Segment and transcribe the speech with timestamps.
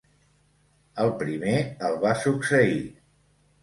[1.05, 1.53] El primer
[1.91, 2.85] el va succeir.